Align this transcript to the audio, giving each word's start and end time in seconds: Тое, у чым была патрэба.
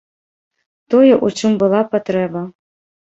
Тое, 0.93 1.13
у 1.27 1.29
чым 1.41 1.51
была 1.65 1.81
патрэба. 1.93 2.41